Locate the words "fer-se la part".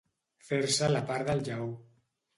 0.47-1.29